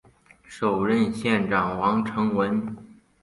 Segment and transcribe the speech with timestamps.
[0.47, 2.75] 首任县长王成文。